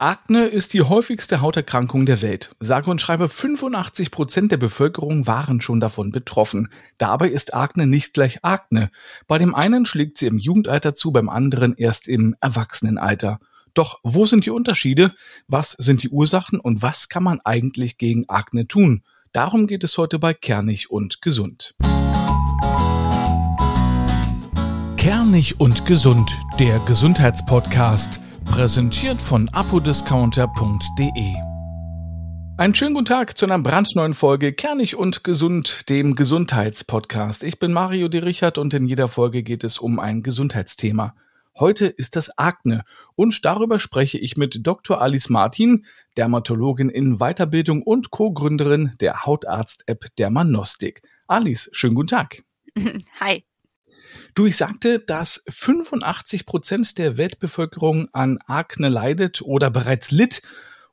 [0.00, 2.52] Akne ist die häufigste Hauterkrankung der Welt.
[2.60, 6.68] Sage und schreibe 85 Prozent der Bevölkerung waren schon davon betroffen.
[6.98, 8.92] Dabei ist Akne nicht gleich Akne.
[9.26, 13.40] Bei dem einen schlägt sie im Jugendalter zu, beim anderen erst im Erwachsenenalter.
[13.74, 15.12] Doch wo sind die Unterschiede?
[15.48, 19.02] Was sind die Ursachen und was kann man eigentlich gegen Akne tun?
[19.32, 21.74] Darum geht es heute bei Kernig und Gesund.
[24.96, 31.34] Kernig und Gesund, der Gesundheitspodcast Präsentiert von apodiscounter.de.
[32.56, 37.44] Einen schönen guten Tag zu einer brandneuen Folge Kernig und Gesund, dem Gesundheitspodcast.
[37.44, 41.14] Ich bin Mario de Richard und in jeder Folge geht es um ein Gesundheitsthema.
[41.58, 42.82] Heute ist das Akne
[43.14, 45.00] und darüber spreche ich mit Dr.
[45.00, 51.02] Alice Martin, Dermatologin in Weiterbildung und Co-Gründerin der Hautarzt-App Dermanostik.
[51.26, 52.42] Alice, schönen guten Tag.
[53.20, 53.47] Hi.
[54.38, 60.42] Du, ich sagte, dass 85 Prozent der Weltbevölkerung an Akne leidet oder bereits litt.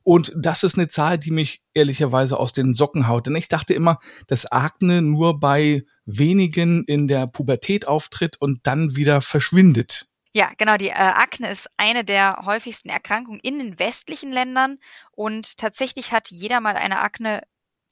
[0.02, 3.28] Und das ist eine Zahl, die mich ehrlicherweise aus den Socken haut.
[3.28, 8.96] Denn ich dachte immer, dass Akne nur bei wenigen in der Pubertät auftritt und dann
[8.96, 10.08] wieder verschwindet.
[10.32, 10.76] Ja, genau.
[10.76, 14.78] Die äh, Akne ist eine der häufigsten Erkrankungen in den westlichen Ländern
[15.12, 17.42] und tatsächlich hat jeder mal eine Akne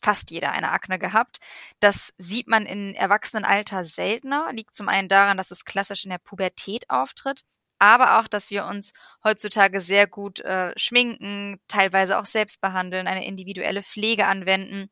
[0.04, 1.38] fast jeder eine Akne gehabt.
[1.80, 6.18] Das sieht man im Erwachsenenalter seltener, liegt zum einen daran, dass es klassisch in der
[6.18, 7.42] Pubertät auftritt,
[7.78, 8.92] aber auch, dass wir uns
[9.24, 14.90] heutzutage sehr gut äh, schminken, teilweise auch selbst behandeln, eine individuelle Pflege anwenden.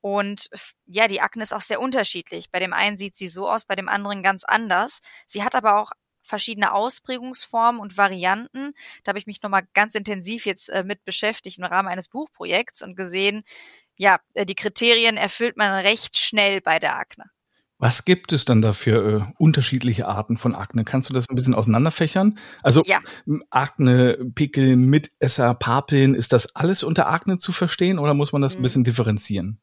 [0.00, 0.48] Und
[0.86, 2.50] ja, die Akne ist auch sehr unterschiedlich.
[2.50, 5.00] Bei dem einen sieht sie so aus, bei dem anderen ganz anders.
[5.26, 5.92] Sie hat aber auch
[6.28, 8.72] verschiedene Ausprägungsformen und Varianten.
[9.02, 12.82] Da habe ich mich nochmal ganz intensiv jetzt äh, mit beschäftigt im Rahmen eines Buchprojekts
[12.82, 13.42] und gesehen,
[13.96, 17.24] ja, äh, die Kriterien erfüllt man recht schnell bei der Akne.
[17.80, 20.84] Was gibt es dann dafür äh, unterschiedliche Arten von Akne?
[20.84, 22.36] Kannst du das ein bisschen auseinanderfächern?
[22.62, 23.00] Also ja.
[23.50, 28.54] Akne, Pickel, Mitesser, Papeln, ist das alles unter Akne zu verstehen oder muss man das
[28.54, 28.62] ein mhm.
[28.62, 29.60] bisschen differenzieren?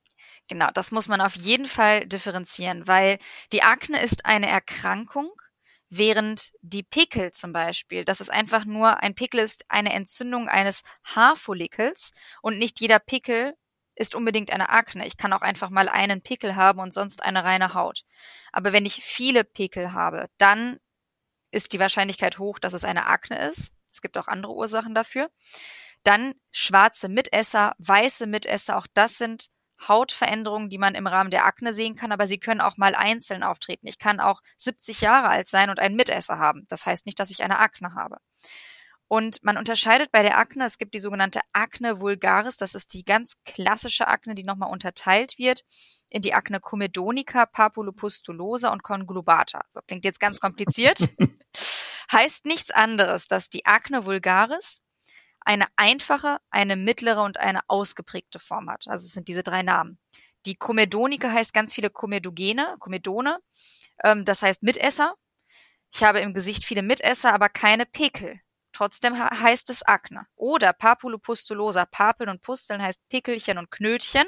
[0.48, 3.18] Genau, das muss man auf jeden Fall differenzieren, weil
[3.52, 5.30] die Akne ist eine Erkrankung,
[5.90, 10.84] während die Pickel zum Beispiel, das ist einfach nur, ein Pickel ist eine Entzündung eines
[11.04, 13.56] Haarfollikels und nicht jeder Pickel
[13.96, 15.08] ist unbedingt eine Akne.
[15.08, 18.04] Ich kann auch einfach mal einen Pickel haben und sonst eine reine Haut.
[18.52, 20.80] Aber wenn ich viele Pickel habe, dann
[21.52, 23.72] ist die Wahrscheinlichkeit hoch, dass es eine Akne ist.
[23.90, 25.30] Es gibt auch andere Ursachen dafür.
[26.04, 29.48] Dann schwarze Mitesser, weiße Mitesser, auch das sind
[29.88, 33.44] Hautveränderungen, die man im Rahmen der Akne sehen kann, aber sie können auch mal einzeln
[33.44, 33.88] auftreten.
[33.88, 36.66] Ich kann auch 70 Jahre alt sein und einen Mitesser haben.
[36.70, 38.18] Das heißt nicht, dass ich eine Akne habe.
[39.08, 43.06] Und man unterscheidet bei der Akne, es gibt die sogenannte Akne vulgaris, das ist die
[43.06, 45.62] ganz klassische Akne, die nochmal unterteilt wird
[46.10, 49.62] in die Akne comedonica, papulopustulosa und conglobata.
[49.70, 51.10] So klingt jetzt ganz kompliziert.
[52.12, 54.82] heißt nichts anderes, dass die Akne vulgaris
[55.46, 58.88] eine einfache, eine mittlere und eine ausgeprägte Form hat.
[58.88, 60.00] Also es sind diese drei Namen.
[60.46, 63.40] Die Comedonica heißt ganz viele Comedogene, Comedone,
[64.04, 65.16] ähm, das heißt Mitesser.
[65.94, 68.42] Ich habe im Gesicht viele Mitesser, aber keine Pekel.
[68.74, 70.28] Trotzdem heißt es Akne.
[70.36, 74.28] Oder Papulopustulosa, Papeln und Pusteln heißt Pickelchen und Knötchen.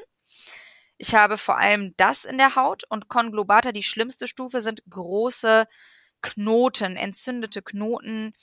[0.97, 5.67] Ich habe vor allem das in der Haut und Konglobata, die schlimmste Stufe, sind große
[6.22, 8.33] Knoten, entzündete Knoten,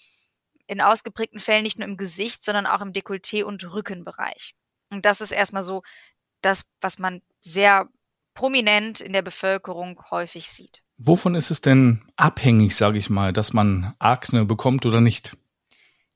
[0.67, 4.55] in ausgeprägten Fällen nicht nur im Gesicht, sondern auch im Dekolleté und Rückenbereich.
[4.91, 5.83] Und das ist erstmal so
[6.41, 7.89] das, was man sehr
[8.35, 10.83] prominent in der Bevölkerung häufig sieht.
[10.97, 15.37] Wovon ist es denn abhängig, sage ich mal, dass man Akne bekommt oder nicht?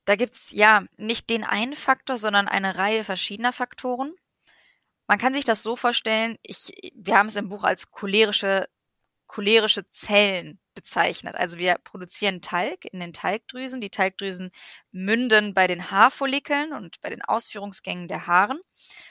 [0.04, 4.14] Da gibt's ja nicht den einen Faktor, sondern eine Reihe verschiedener Faktoren.
[5.06, 8.68] Man kann sich das so vorstellen, ich, wir haben es im Buch als cholerische,
[9.28, 11.34] cholerische Zellen bezeichnet.
[11.34, 13.80] Also wir produzieren Talg in den Talgdrüsen.
[13.80, 14.50] Die Talgdrüsen
[14.90, 18.60] münden bei den Haarfollikeln und bei den Ausführungsgängen der Haaren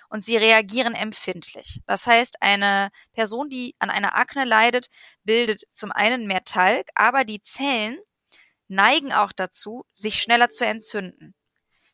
[0.10, 1.82] und sie reagieren empfindlich.
[1.86, 4.88] Das heißt, eine Person, die an einer Akne leidet,
[5.24, 7.98] bildet zum einen mehr Talg, aber die Zellen
[8.68, 11.36] neigen auch dazu, sich schneller zu entzünden.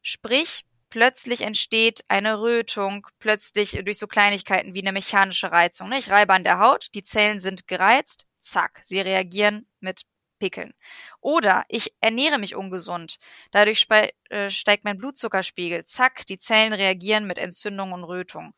[0.02, 5.90] Sprich, plötzlich entsteht eine Rötung, plötzlich durch so Kleinigkeiten wie eine mechanische Reizung.
[5.90, 5.98] Ne?
[5.98, 10.04] Ich reibe an der Haut, die Zellen sind gereizt, zack, sie reagieren mit
[10.38, 10.76] Pickeln.
[11.20, 13.18] Oder ich ernähre mich ungesund,
[13.50, 13.88] dadurch
[14.30, 18.54] äh, steigt mein Blutzuckerspiegel, zack, die Zellen reagieren mit Entzündung und Rötung.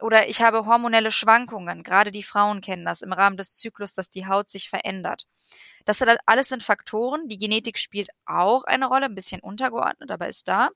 [0.00, 4.10] Oder ich habe hormonelle Schwankungen, gerade die Frauen kennen das im Rahmen des Zyklus, dass
[4.10, 5.28] die Haut sich verändert.
[5.84, 7.28] Das alles sind Faktoren.
[7.28, 10.70] Die Genetik spielt auch eine Rolle, ein bisschen untergeordnet, aber ist da.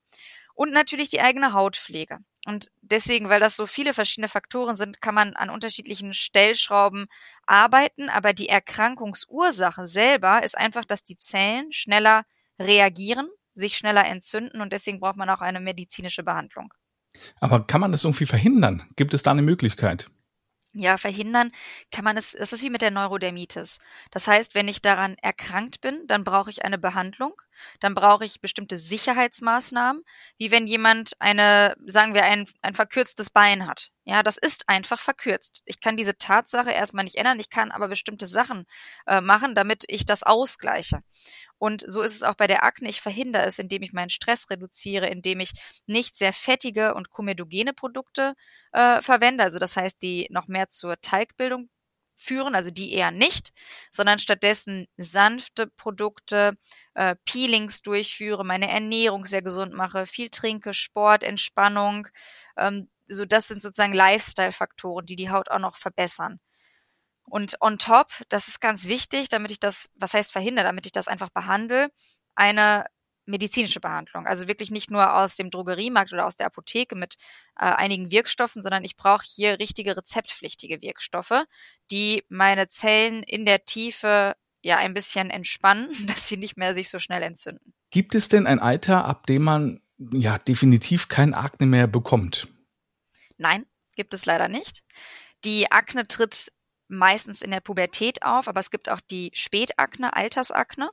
[0.60, 2.18] Und natürlich die eigene Hautpflege.
[2.44, 7.06] Und deswegen, weil das so viele verschiedene Faktoren sind, kann man an unterschiedlichen Stellschrauben
[7.46, 8.10] arbeiten.
[8.10, 12.26] Aber die Erkrankungsursache selber ist einfach, dass die Zellen schneller
[12.58, 16.74] reagieren, sich schneller entzünden und deswegen braucht man auch eine medizinische Behandlung.
[17.40, 18.82] Aber kann man das irgendwie verhindern?
[18.96, 20.10] Gibt es da eine Möglichkeit?
[20.72, 21.50] Ja, verhindern
[21.90, 23.78] kann man es, es ist wie mit der Neurodermitis.
[24.12, 27.34] Das heißt, wenn ich daran erkrankt bin, dann brauche ich eine Behandlung,
[27.80, 30.04] dann brauche ich bestimmte Sicherheitsmaßnahmen,
[30.38, 33.90] wie wenn jemand eine, sagen wir, ein, ein verkürztes Bein hat.
[34.04, 35.62] Ja, das ist einfach verkürzt.
[35.64, 38.66] Ich kann diese Tatsache erstmal nicht ändern, ich kann aber bestimmte Sachen
[39.06, 41.00] äh, machen, damit ich das ausgleiche.
[41.60, 42.88] Und so ist es auch bei der Akne.
[42.88, 45.52] Ich verhindere es, indem ich meinen Stress reduziere, indem ich
[45.86, 48.34] nicht sehr fettige und komedogene Produkte
[48.72, 49.44] äh, verwende.
[49.44, 51.68] Also das heißt, die noch mehr zur Teigbildung
[52.16, 53.52] führen, also die eher nicht,
[53.90, 56.56] sondern stattdessen sanfte Produkte,
[56.94, 62.08] äh, Peelings durchführe, meine Ernährung sehr gesund mache, viel trinke, Sport, Entspannung.
[62.56, 66.40] Ähm, so das sind sozusagen Lifestyle-Faktoren, die die Haut auch noch verbessern.
[67.30, 70.92] Und on top, das ist ganz wichtig, damit ich das, was heißt verhindere, damit ich
[70.92, 71.90] das einfach behandle,
[72.34, 72.84] eine
[73.26, 74.26] medizinische Behandlung.
[74.26, 77.14] Also wirklich nicht nur aus dem Drogeriemarkt oder aus der Apotheke mit
[77.56, 81.44] äh, einigen Wirkstoffen, sondern ich brauche hier richtige rezeptpflichtige Wirkstoffe,
[81.90, 86.90] die meine Zellen in der Tiefe ja ein bisschen entspannen, dass sie nicht mehr sich
[86.90, 87.72] so schnell entzünden.
[87.90, 89.80] Gibt es denn ein Alter, ab dem man
[90.12, 92.48] ja definitiv kein Akne mehr bekommt?
[93.36, 93.66] Nein,
[93.96, 94.82] gibt es leider nicht.
[95.44, 96.52] Die Akne tritt
[96.90, 100.90] meistens in der Pubertät auf, aber es gibt auch die Spätakne, Altersakne.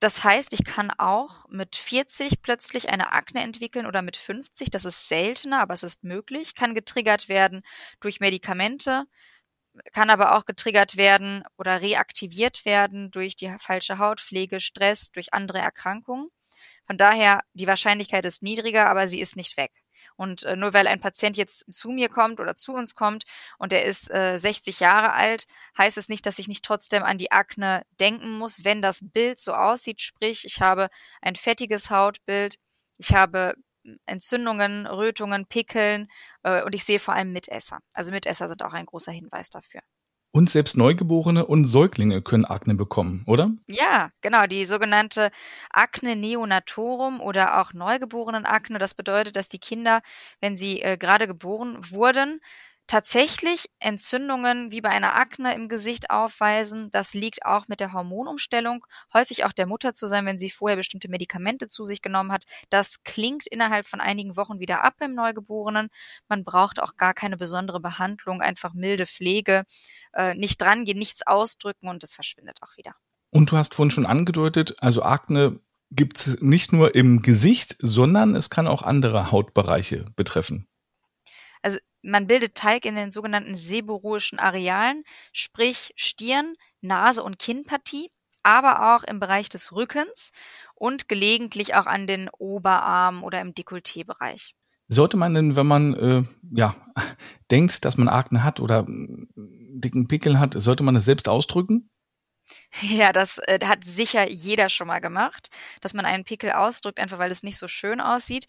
[0.00, 4.70] Das heißt, ich kann auch mit 40 plötzlich eine Akne entwickeln oder mit 50.
[4.70, 6.54] Das ist seltener, aber es ist möglich.
[6.54, 7.62] Kann getriggert werden
[8.00, 9.06] durch Medikamente,
[9.92, 15.58] kann aber auch getriggert werden oder reaktiviert werden durch die falsche Hautpflege, Stress, durch andere
[15.58, 16.28] Erkrankungen.
[16.86, 19.72] Von daher, die Wahrscheinlichkeit ist niedriger, aber sie ist nicht weg.
[20.16, 23.24] Und äh, nur weil ein Patient jetzt zu mir kommt oder zu uns kommt
[23.58, 25.46] und er ist äh, 60 Jahre alt,
[25.76, 29.38] heißt es nicht, dass ich nicht trotzdem an die Akne denken muss, wenn das Bild
[29.38, 30.00] so aussieht.
[30.00, 30.88] Sprich, ich habe
[31.20, 32.56] ein fettiges Hautbild,
[32.98, 33.54] ich habe
[34.06, 36.08] Entzündungen, Rötungen, Pickeln
[36.42, 37.78] äh, und ich sehe vor allem Mitesser.
[37.94, 39.82] Also Mitesser sind auch ein großer Hinweis dafür.
[40.36, 43.52] Und selbst Neugeborene und Säuglinge können Akne bekommen, oder?
[43.68, 44.46] Ja, genau.
[44.46, 45.30] Die sogenannte
[45.70, 48.78] Akne neonatorum oder auch Neugeborenenakne.
[48.78, 50.02] Das bedeutet, dass die Kinder,
[50.42, 52.42] wenn sie äh, gerade geboren wurden,
[52.86, 56.90] tatsächlich Entzündungen wie bei einer Akne im Gesicht aufweisen.
[56.90, 60.76] Das liegt auch mit der Hormonumstellung, häufig auch der Mutter zu sein, wenn sie vorher
[60.76, 62.44] bestimmte Medikamente zu sich genommen hat.
[62.70, 65.88] Das klingt innerhalb von einigen Wochen wieder ab im Neugeborenen.
[66.28, 69.64] Man braucht auch gar keine besondere Behandlung, einfach milde Pflege,
[70.12, 72.94] äh, nicht drangehen, nichts ausdrücken und es verschwindet auch wieder.
[73.30, 75.60] Und du hast vorhin schon angedeutet, also Akne
[75.90, 80.66] gibt es nicht nur im Gesicht, sondern es kann auch andere Hautbereiche betreffen.
[81.62, 88.10] Also man bildet Teig in den sogenannten seborrhoischen Arealen, sprich Stirn, Nase und Kinnpartie,
[88.42, 90.30] aber auch im Bereich des Rückens
[90.74, 94.54] und gelegentlich auch an den Oberarmen oder im Dekolleté-Bereich.
[94.88, 96.22] Sollte man denn, wenn man äh,
[96.52, 96.76] ja
[97.50, 101.90] denkt, dass man Akne hat oder dicken Pickel hat, sollte man es selbst ausdrücken?
[102.80, 105.48] Ja, das äh, hat sicher jeder schon mal gemacht,
[105.80, 108.46] dass man einen Pickel ausdrückt, einfach weil es nicht so schön aussieht.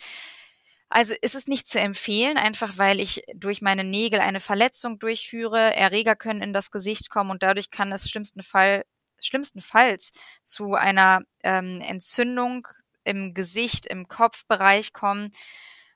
[0.90, 5.76] Also ist es nicht zu empfehlen, einfach weil ich durch meine Nägel eine Verletzung durchführe,
[5.76, 8.86] Erreger können in das Gesicht kommen und dadurch kann es schlimmsten Fall,
[9.20, 10.12] schlimmstenfalls
[10.44, 12.68] zu einer ähm, Entzündung
[13.04, 15.32] im Gesicht, im Kopfbereich kommen.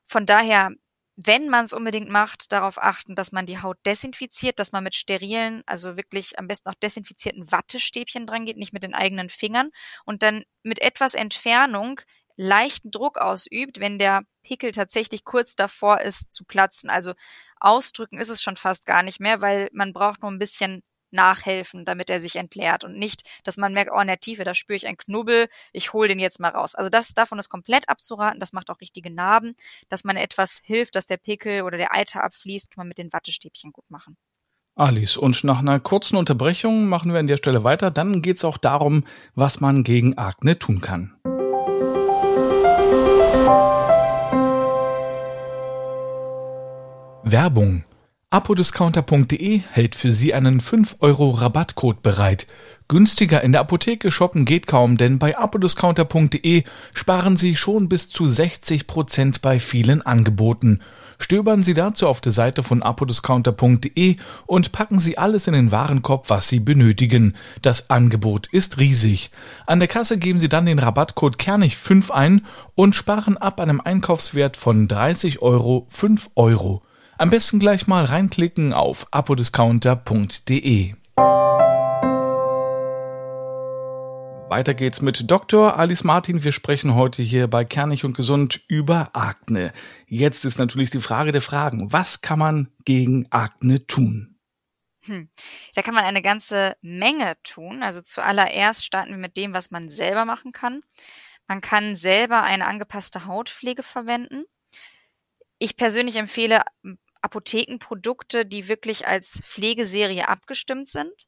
[0.08, 0.72] Von daher,
[1.16, 4.96] wenn man es unbedingt macht, darauf achten, dass man die Haut desinfiziert, dass man mit
[4.96, 9.70] sterilen, also wirklich am besten auch desinfizierten Wattestäbchen dran geht, nicht mit den eigenen Fingern
[10.06, 12.02] und dann mit etwas Entfernung
[12.42, 16.90] leichten Druck ausübt, wenn der Pickel tatsächlich kurz davor ist zu platzen.
[16.90, 17.14] Also
[17.60, 20.82] ausdrücken ist es schon fast gar nicht mehr, weil man braucht nur ein bisschen
[21.12, 24.54] nachhelfen, damit er sich entleert und nicht, dass man merkt, oh, in der Tiefe, da
[24.54, 26.74] spüre ich einen Knubbel, ich hole den jetzt mal raus.
[26.74, 29.54] Also das davon ist komplett abzuraten, das macht auch richtige Narben,
[29.90, 33.12] dass man etwas hilft, dass der Pickel oder der Eiter abfließt, kann man mit den
[33.14, 34.18] Wattestäbchen gut machen.
[34.76, 37.92] Alice, und nach einer kurzen Unterbrechung machen wir an der Stelle weiter.
[37.92, 39.06] Dann geht es auch darum,
[39.36, 41.14] was man gegen Akne tun kann.
[47.32, 47.86] Werbung.
[48.30, 52.48] Apodiscounter.de hält für Sie einen 5 Euro Rabattcode bereit.
[52.88, 58.28] Günstiger in der Apotheke shoppen geht kaum, denn bei apodiscounter.de sparen Sie schon bis zu
[58.28, 60.80] 60 Prozent bei vielen Angeboten.
[61.20, 66.30] Stöbern Sie dazu auf der Seite von apodiscounter.de und packen Sie alles in den Warenkorb,
[66.30, 67.36] was Sie benötigen.
[67.62, 69.32] Das Angebot ist riesig.
[69.66, 72.46] An der Kasse geben Sie dann den Rabattcode Kernig5 ein
[72.76, 76.82] und sparen ab einem Einkaufswert von 30 Euro 5 Euro.
[77.22, 80.96] Am besten gleich mal reinklicken auf apodiscounter.de.
[84.50, 85.78] Weiter geht's mit Dr.
[85.78, 86.44] Alice Martin.
[86.44, 89.72] Wir sprechen heute hier bei Kernig und Gesund über Akne.
[90.08, 91.94] Jetzt ist natürlich die Frage der Fragen.
[91.94, 94.40] Was kann man gegen Akne tun?
[95.06, 95.30] Hm.
[95.76, 97.84] Da kann man eine ganze Menge tun.
[97.84, 100.82] Also zuallererst starten wir mit dem, was man selber machen kann.
[101.48, 104.46] Man kann selber eine angepasste Hautpflege verwenden.
[105.60, 106.64] Ich persönlich empfehle
[107.22, 111.28] Apothekenprodukte, die wirklich als Pflegeserie abgestimmt sind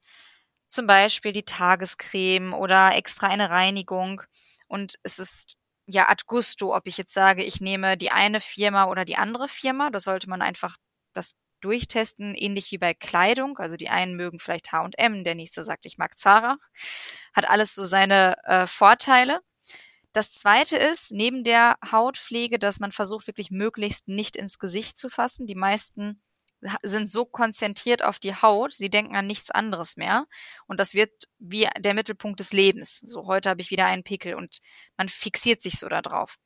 [0.74, 4.24] zum Beispiel die Tagescreme oder extra eine Reinigung.
[4.68, 8.86] Und es ist ja ad gusto, ob ich jetzt sage, ich nehme die eine Firma
[8.86, 9.92] oder die andere Firma.
[9.92, 10.78] Da sollte man einfach
[11.14, 13.58] das durchtesten, ähnlich wie bei Kleidung.
[13.60, 16.58] Also die einen mögen vielleicht H&M, der nächste sagt, ich mag Zara.
[17.34, 19.42] Hat alles so seine äh, Vorteile.
[20.14, 25.10] Das zweite ist, neben der Hautpflege, dass man versucht, wirklich möglichst nicht ins Gesicht zu
[25.10, 25.48] fassen.
[25.48, 26.22] Die meisten
[26.84, 30.28] sind so konzentriert auf die Haut, sie denken an nichts anderes mehr.
[30.68, 33.00] Und das wird wie der Mittelpunkt des Lebens.
[33.00, 34.60] So, heute habe ich wieder einen Pickel und
[34.98, 36.38] man fixiert sich so darauf.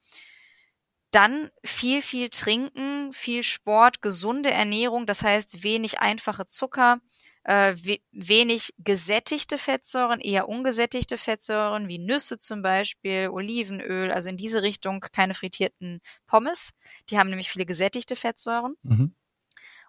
[1.12, 7.00] Dann viel, viel trinken, viel Sport, gesunde Ernährung, das heißt wenig einfache Zucker,
[7.48, 14.38] äh, we wenig gesättigte Fettsäuren, eher ungesättigte Fettsäuren wie Nüsse zum Beispiel, Olivenöl, also in
[14.38, 16.72] diese Richtung keine frittierten Pommes.
[17.10, 18.76] Die haben nämlich viele gesättigte Fettsäuren.
[18.84, 19.16] Mhm.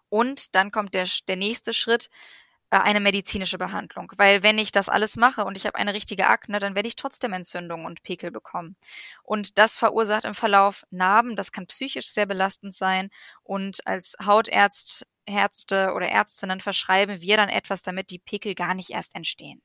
[0.09, 2.09] Und dann kommt der, der nächste Schritt,
[2.71, 4.13] äh, eine medizinische Behandlung.
[4.17, 6.97] Weil wenn ich das alles mache und ich habe eine richtige Akne, dann werde ich
[6.97, 8.77] trotzdem Entzündungen und Pickel bekommen.
[9.25, 13.11] Und das verursacht im Verlauf Narben, das kann psychisch sehr belastend sein.
[13.43, 14.15] Und als
[15.29, 19.63] Hautärzte oder Ärztinnen verschreiben wir dann etwas, damit die Pickel gar nicht erst entstehen.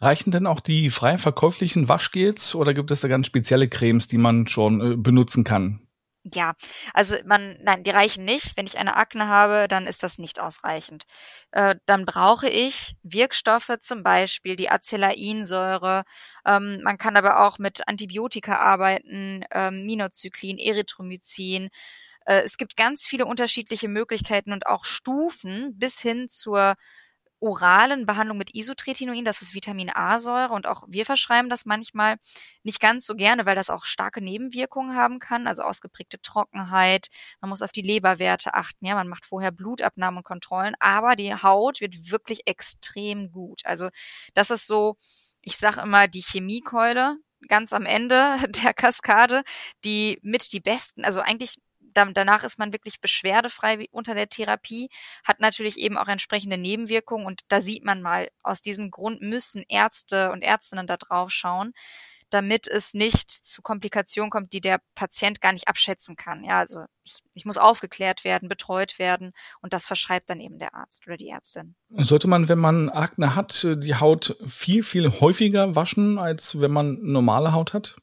[0.00, 4.18] Reichen denn auch die frei verkäuflichen Waschgels oder gibt es da ganz spezielle Cremes, die
[4.18, 5.88] man schon äh, benutzen kann?
[6.34, 6.54] Ja,
[6.94, 8.56] also man, nein, die reichen nicht.
[8.56, 11.04] Wenn ich eine Akne habe, dann ist das nicht ausreichend.
[11.52, 16.04] Äh, dann brauche ich Wirkstoffe, zum Beispiel die Acelainsäure.
[16.44, 21.70] Ähm, man kann aber auch mit Antibiotika arbeiten, ähm, Minozyklin, Erythromycin.
[22.28, 26.74] Äh, es gibt ganz viele unterschiedliche Möglichkeiten und auch Stufen bis hin zur
[27.40, 32.16] oralen Behandlung mit Isotretinoin, das ist Vitamin A-Säure und auch wir verschreiben das manchmal
[32.64, 37.06] nicht ganz so gerne, weil das auch starke Nebenwirkungen haben kann, also ausgeprägte Trockenheit,
[37.40, 41.32] man muss auf die Leberwerte achten, ja, man macht vorher Blutabnahmen und Kontrollen, aber die
[41.32, 43.60] Haut wird wirklich extrem gut.
[43.64, 43.88] Also
[44.34, 44.96] das ist so,
[45.40, 47.18] ich sage immer die Chemiekeule
[47.48, 49.44] ganz am Ende der Kaskade,
[49.84, 51.56] die mit die besten, also eigentlich
[52.14, 54.90] danach ist man wirklich beschwerdefrei unter der Therapie,
[55.24, 59.64] hat natürlich eben auch entsprechende Nebenwirkungen und da sieht man mal, aus diesem Grund müssen
[59.68, 61.72] Ärzte und Ärztinnen da drauf schauen,
[62.30, 66.44] damit es nicht zu Komplikationen kommt, die der Patient gar nicht abschätzen kann.
[66.44, 70.74] Ja, also ich, ich muss aufgeklärt werden, betreut werden und das verschreibt dann eben der
[70.74, 71.74] Arzt oder die Ärztin.
[71.90, 76.98] Sollte man, wenn man Akne hat, die Haut viel, viel häufiger waschen, als wenn man
[77.00, 77.96] normale Haut hat?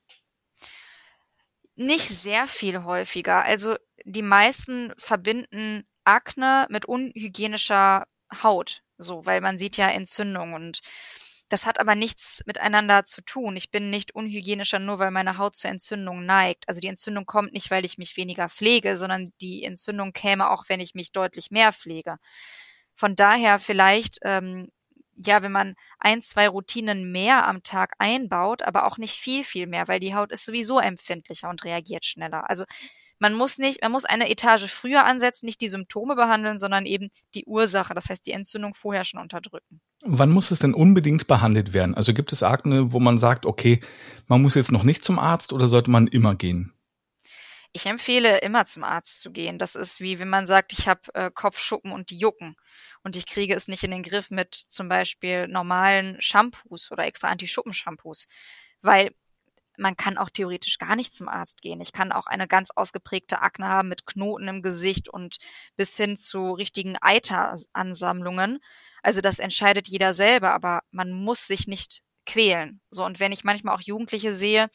[1.76, 3.44] Nicht sehr viel häufiger.
[3.44, 8.06] Also die meisten verbinden Akne mit unhygienischer
[8.44, 10.82] Haut, so, weil man sieht ja Entzündung und
[11.50, 13.56] das hat aber nichts miteinander zu tun.
[13.56, 16.68] Ich bin nicht unhygienischer, nur weil meine Haut zur Entzündung neigt.
[16.68, 20.66] Also die Entzündung kommt nicht, weil ich mich weniger pflege, sondern die Entzündung käme auch,
[20.70, 22.18] wenn ich mich deutlich mehr pflege.
[22.96, 24.72] Von daher vielleicht ähm,
[25.16, 29.68] ja, wenn man ein, zwei Routinen mehr am Tag einbaut, aber auch nicht viel, viel
[29.68, 32.50] mehr, weil die Haut ist sowieso empfindlicher und reagiert schneller.
[32.50, 32.66] Also
[33.20, 37.10] man muss nicht, man muss eine Etage früher ansetzen, nicht die Symptome behandeln, sondern eben
[37.34, 39.80] die Ursache, das heißt die Entzündung vorher schon unterdrücken.
[40.04, 41.96] Wann muss es denn unbedingt behandelt werden?
[41.96, 43.80] Also gibt es Akne, wo man sagt, okay,
[44.28, 46.74] man muss jetzt noch nicht zum Arzt oder sollte man immer gehen?
[47.76, 49.60] Ich empfehle immer zum Arzt zu gehen.
[49.60, 52.56] Das ist wie wenn man sagt, ich habe äh, Kopfschuppen und die jucken
[53.04, 57.28] und ich kriege es nicht in den Griff mit zum Beispiel normalen Shampoos oder extra
[57.28, 58.28] Anti-Schuppen-Shampoos,
[58.80, 59.12] weil
[59.78, 61.82] man kann auch theoretisch gar nicht zum Arzt gehen.
[61.82, 65.36] Ich kann auch eine ganz ausgeprägte Akne haben mit Knoten im Gesicht und
[65.76, 68.60] bis hin zu richtigen Eiteransammlungen.
[69.04, 72.80] Also das entscheidet jeder selber, aber man muss sich nicht quälen.
[72.90, 74.70] So und wenn ich manchmal auch Jugendliche sehe,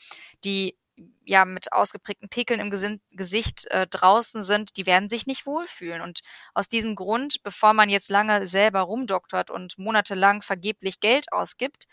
[0.45, 0.77] die
[1.25, 6.03] ja mit ausgeprägten Pickeln im Gesicht äh, draußen sind, die werden sich nicht wohlfühlen.
[6.03, 6.21] Und
[6.55, 11.87] aus diesem Grund, bevor man jetzt lange selber rumdoktort und monatelang vergeblich Geld ausgibt,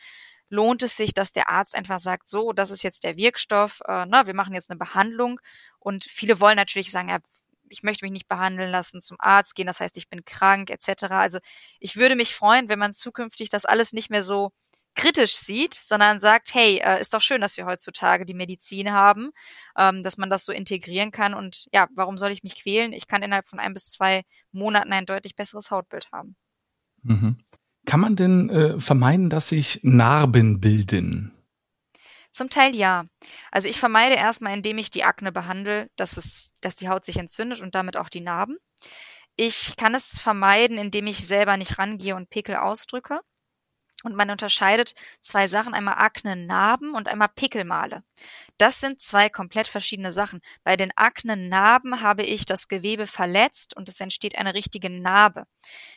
[0.50, 4.06] lohnt es sich, dass der Arzt einfach sagt, so, das ist jetzt der Wirkstoff, äh,
[4.08, 5.40] na, wir machen jetzt eine Behandlung.
[5.80, 7.20] Und viele wollen natürlich sagen, ja,
[7.70, 11.04] ich möchte mich nicht behandeln lassen, zum Arzt gehen, das heißt, ich bin krank, etc.
[11.10, 11.40] Also
[11.80, 14.52] ich würde mich freuen, wenn man zukünftig das alles nicht mehr so
[14.98, 19.32] kritisch sieht, sondern sagt, hey, äh, ist doch schön, dass wir heutzutage die Medizin haben,
[19.78, 22.92] ähm, dass man das so integrieren kann und ja, warum soll ich mich quälen?
[22.92, 26.36] Ich kann innerhalb von ein bis zwei Monaten ein deutlich besseres Hautbild haben.
[27.04, 27.38] Mhm.
[27.86, 31.34] Kann man denn äh, vermeiden, dass sich Narben bilden?
[32.32, 33.06] Zum Teil ja.
[33.52, 37.18] Also ich vermeide erstmal, indem ich die Akne behandle, dass es, dass die Haut sich
[37.18, 38.58] entzündet und damit auch die Narben.
[39.38, 43.22] Ich kann es vermeiden, indem ich selber nicht rangehe und Pickel ausdrücke.
[44.04, 48.04] Und man unterscheidet zwei Sachen, einmal Akne-Narben und einmal Pickelmale.
[48.60, 50.42] Das sind zwei komplett verschiedene Sachen.
[50.64, 55.46] Bei den Akne-Narben habe ich das Gewebe verletzt und es entsteht eine richtige Narbe.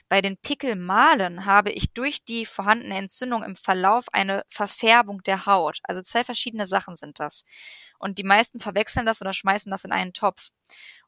[0.08, 5.80] Bei den Pickelmalen habe ich durch die vorhandene Entzündung im Verlauf eine Verfärbung der Haut.
[5.82, 7.44] Also zwei verschiedene Sachen sind das.
[7.98, 10.48] Und die meisten verwechseln das oder schmeißen das in einen Topf.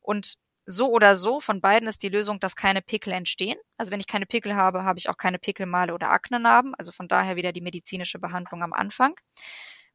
[0.00, 3.58] Und so oder so, von beiden ist die Lösung, dass keine Pickel entstehen.
[3.76, 6.74] Also wenn ich keine Pickel habe, habe ich auch keine Pickelmale oder Aknenarben.
[6.76, 9.14] Also von daher wieder die medizinische Behandlung am Anfang.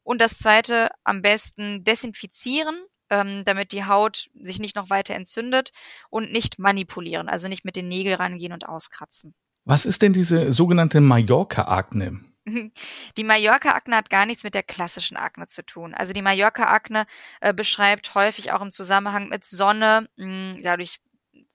[0.03, 2.77] Und das zweite, am besten desinfizieren,
[3.09, 5.71] ähm, damit die Haut sich nicht noch weiter entzündet
[6.09, 9.33] und nicht manipulieren, also nicht mit den Nägeln rangehen und auskratzen.
[9.65, 12.21] Was ist denn diese sogenannte Mallorca-Akne?
[13.17, 15.93] Die Mallorca-Akne hat gar nichts mit der klassischen Akne zu tun.
[15.93, 17.05] Also die Mallorca-Akne
[17.41, 20.97] äh, beschreibt häufig auch im Zusammenhang mit Sonne, mh, hm, dadurch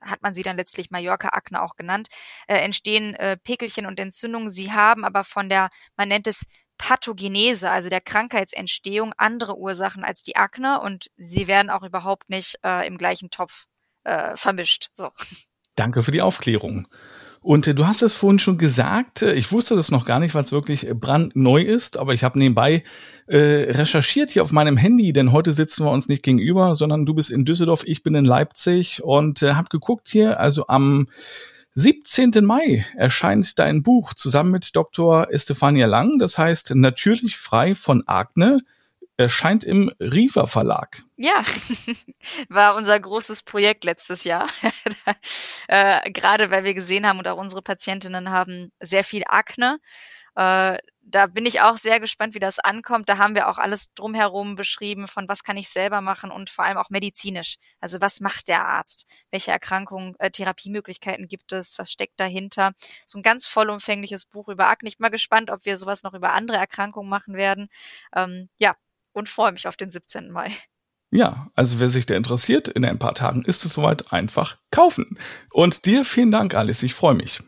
[0.01, 2.09] hat man sie dann letztlich Mallorca-Akne auch genannt,
[2.47, 4.49] äh, entstehen äh, Pickelchen und Entzündungen.
[4.49, 6.43] Sie haben aber von der, man nennt es
[6.77, 12.59] Pathogenese, also der Krankheitsentstehung, andere Ursachen als die Akne und sie werden auch überhaupt nicht
[12.63, 13.65] äh, im gleichen Topf
[14.03, 14.89] äh, vermischt.
[14.93, 15.11] So.
[15.75, 16.87] Danke für die Aufklärung.
[17.43, 20.33] Und äh, du hast es vorhin schon gesagt, äh, ich wusste das noch gar nicht,
[20.33, 22.83] weil es wirklich äh, brandneu ist, aber ich habe nebenbei
[23.27, 27.13] äh, recherchiert hier auf meinem Handy, denn heute sitzen wir uns nicht gegenüber, sondern du
[27.13, 31.07] bist in Düsseldorf, ich bin in Leipzig und äh, habe geguckt hier, also am
[31.75, 32.31] 17.
[32.43, 35.27] Mai erscheint dein Buch zusammen mit Dr.
[35.31, 38.61] Estefania Lang, das heißt Natürlich frei von Akne,
[39.17, 41.03] erscheint im Riva Verlag.
[41.17, 41.43] Ja,
[42.49, 44.47] war unser großes Projekt letztes Jahr.
[45.67, 49.79] äh, gerade weil wir gesehen haben und auch unsere Patientinnen haben sehr viel Akne.
[50.35, 53.09] Äh, da bin ich auch sehr gespannt, wie das ankommt.
[53.09, 56.65] Da haben wir auch alles drumherum beschrieben, von was kann ich selber machen und vor
[56.65, 57.57] allem auch medizinisch.
[57.81, 59.05] Also was macht der Arzt?
[59.29, 61.77] Welche Erkrankungen, äh, Therapiemöglichkeiten gibt es?
[61.77, 62.71] Was steckt dahinter?
[63.05, 64.89] So ein ganz vollumfängliches Buch über Akne.
[64.89, 67.67] Ich bin mal gespannt, ob wir sowas noch über andere Erkrankungen machen werden.
[68.15, 68.75] Ähm, ja,
[69.13, 70.31] und freue mich auf den 17.
[70.31, 70.51] Mai.
[71.11, 75.17] Ja, also wer sich da interessiert, in ein paar Tagen ist es soweit einfach kaufen.
[75.51, 76.81] Und dir vielen Dank, Alice.
[76.81, 77.41] Ich freue mich.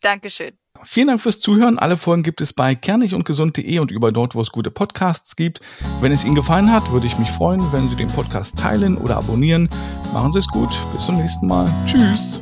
[0.00, 0.58] Dankeschön.
[0.84, 1.78] Vielen Dank fürs Zuhören.
[1.78, 5.60] Alle Folgen gibt es bei kernigundgesund.de und über dort, wo es gute Podcasts gibt.
[6.00, 9.18] Wenn es Ihnen gefallen hat, würde ich mich freuen, wenn Sie den Podcast teilen oder
[9.18, 9.68] abonnieren.
[10.12, 10.70] Machen Sie es gut.
[10.92, 11.72] Bis zum nächsten Mal.
[11.86, 12.40] Tschüss.